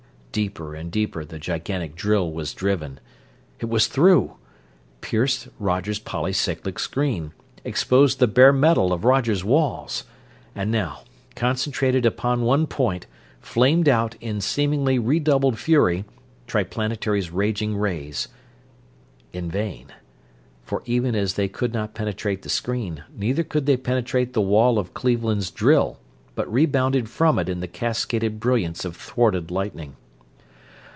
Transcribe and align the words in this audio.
Deeper 0.33 0.73
and 0.73 0.93
deeper 0.93 1.25
the 1.25 1.37
gigantic 1.37 1.93
drill 1.93 2.31
was 2.31 2.53
driven. 2.53 3.01
It 3.59 3.65
was 3.65 3.87
through! 3.87 4.37
Pierced 5.01 5.49
Roger's 5.59 5.99
polycyclic 5.99 6.79
screen; 6.79 7.33
exposed 7.65 8.19
the 8.19 8.27
bare 8.29 8.53
metal 8.53 8.93
of 8.93 9.03
Roger's 9.03 9.43
walls! 9.43 10.05
And 10.55 10.71
now, 10.71 11.01
concentrated 11.35 12.05
upon 12.05 12.43
one 12.43 12.65
point, 12.65 13.07
flamed 13.41 13.89
out 13.89 14.15
in 14.21 14.39
seemingly 14.39 14.97
redoubled 14.97 15.59
fury 15.59 16.05
Triplanetary's 16.47 17.29
raging 17.29 17.75
rays 17.75 18.29
in 19.33 19.51
vain. 19.51 19.87
For 20.63 20.81
even 20.85 21.13
as 21.13 21.33
they 21.33 21.49
could 21.49 21.73
not 21.73 21.93
penetrate 21.93 22.43
the 22.43 22.49
screen, 22.49 23.03
neither 23.13 23.43
could 23.43 23.65
they 23.65 23.75
penetrate 23.75 24.31
the 24.31 24.39
wall 24.39 24.79
of 24.79 24.93
Cleveland's 24.93 25.51
drill, 25.51 25.99
but 26.35 26.49
rebounded 26.49 27.09
from 27.09 27.37
it 27.37 27.49
in 27.49 27.59
the 27.59 27.67
cascaded 27.67 28.39
brilliance 28.39 28.85
of 28.85 28.95
thwarted 28.95 29.51
lightning. 29.51 29.97